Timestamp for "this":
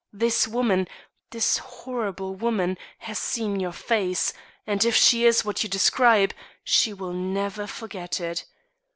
0.11-0.47, 1.29-1.59